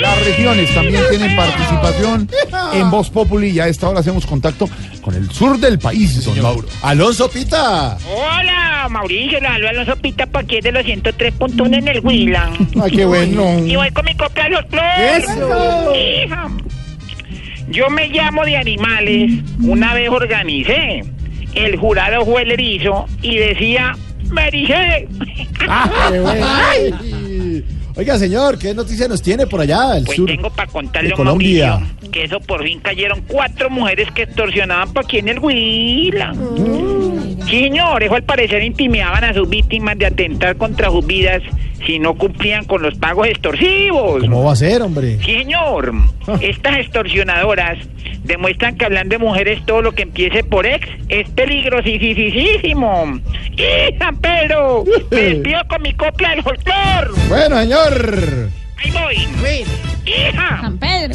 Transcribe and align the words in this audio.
Las 0.00 0.24
regiones 0.24 0.74
también 0.74 1.02
tienen 1.10 1.36
participación 1.36 2.28
en 2.72 2.90
Voz 2.90 3.10
Populi 3.10 3.50
y 3.50 3.60
a 3.60 3.68
esta 3.68 3.88
hora 3.88 4.00
hacemos 4.00 4.26
contacto 4.26 4.68
con 5.00 5.14
el 5.14 5.30
sur 5.30 5.58
del 5.58 5.78
país, 5.78 6.24
don 6.24 6.40
Mauro. 6.42 6.66
Alonso 6.82 7.28
Pita. 7.30 7.96
Hola, 8.06 8.88
Mauricio, 8.90 9.40
le 9.40 9.46
hablo 9.46 9.68
Alonso 9.68 9.96
Pita 9.96 10.26
pa' 10.26 10.40
aquí 10.40 10.60
de 10.60 10.72
los 10.72 10.84
103.1 10.84 11.78
en 11.78 11.88
el 11.88 12.00
Huila. 12.00 12.50
Ay, 12.82 12.90
qué 12.90 13.04
bueno. 13.04 13.58
Y 13.64 13.76
voy 13.76 13.90
con 13.90 14.04
mi 14.04 14.14
copia 14.14 14.44
de 14.44 14.50
los 14.50 14.64
flores. 14.66 15.24
¡Eso! 15.28 15.92
Hija. 15.94 16.48
Yo 17.68 17.88
me 17.90 18.08
llamo 18.08 18.44
de 18.44 18.56
animales. 18.56 19.32
Una 19.62 19.94
vez 19.94 20.08
organicé. 20.10 21.04
El 21.54 21.76
jurado 21.76 22.24
fue 22.24 22.42
el 22.42 22.50
erizo 22.50 23.06
y 23.22 23.36
decía, 23.36 23.96
me 24.30 24.48
ericé. 24.48 25.08
Ay. 25.68 27.13
Oiga, 27.96 28.18
señor, 28.18 28.58
¿qué 28.58 28.74
noticia 28.74 29.06
nos 29.06 29.22
tiene 29.22 29.46
por 29.46 29.60
allá, 29.60 29.96
el 29.96 30.04
Pues 30.04 30.16
sur 30.16 30.26
tengo 30.26 30.50
para 30.50 30.70
contarle 30.70 31.12
a 31.12 31.16
Colombia? 31.16 31.78
Mauricio 31.78 32.04
que 32.14 32.22
eso 32.22 32.38
por 32.38 32.62
fin 32.62 32.78
cayeron 32.78 33.22
cuatro 33.26 33.68
mujeres 33.68 34.08
que 34.12 34.22
extorsionaban 34.22 34.92
pa' 34.92 35.00
aquí 35.00 35.18
en 35.18 35.28
el 35.28 35.40
Huila. 35.40 36.32
Mm. 36.32 37.42
Sí, 37.48 37.64
señores, 37.64 38.10
al 38.10 38.22
parecer 38.22 38.62
intimidaban 38.62 39.24
a 39.24 39.34
sus 39.34 39.48
víctimas 39.48 39.98
de 39.98 40.06
atentar 40.06 40.56
contra 40.56 40.90
sus 40.90 41.04
vidas 41.04 41.42
si 41.86 41.98
no 41.98 42.14
cumplían 42.14 42.64
con 42.64 42.82
los 42.82 42.94
pagos 42.96 43.28
extorsivos. 43.28 44.22
¿Cómo 44.22 44.44
va 44.44 44.52
a 44.52 44.56
ser, 44.56 44.82
hombre? 44.82 45.18
Señor. 45.22 45.92
Estas 46.40 46.78
extorsionadoras 46.78 47.78
demuestran 48.24 48.76
que 48.76 48.86
hablan 48.86 49.08
de 49.08 49.18
mujeres 49.18 49.64
todo 49.66 49.82
lo 49.82 49.92
que 49.92 50.02
empiece 50.02 50.44
por 50.44 50.66
ex 50.66 50.88
es 51.08 51.28
peligrosísimo. 51.30 53.20
¡Hija, 53.52 54.12
Pedro! 54.20 54.84
Me 55.10 55.16
despido 55.20 55.60
con 55.68 55.82
mi 55.82 55.94
copla 55.94 56.30
del 56.30 56.42
folclor. 56.42 57.14
Bueno, 57.28 57.60
señor. 57.60 58.48
Ahí 58.76 58.90
voy. 58.90 59.64
¡Hija! 60.06 60.58
San 60.60 60.78
Pedro. 60.78 61.14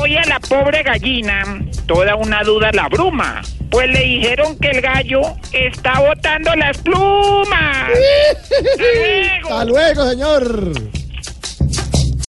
Oye, 0.00 0.18
a 0.18 0.24
la 0.26 0.40
pobre 0.40 0.82
gallina, 0.82 1.60
toda 1.86 2.16
una 2.16 2.42
duda 2.42 2.70
la 2.72 2.88
bruma. 2.88 3.42
Pues 3.70 3.88
le 3.90 4.00
dijeron 4.00 4.58
que 4.58 4.70
el 4.70 4.80
gallo 4.80 5.22
está 5.52 6.00
botando 6.00 6.54
las 6.56 6.78
plumas. 6.78 7.90
¡Hasta 9.64 9.72
luego! 9.72 10.10
Señor. 10.10 11.03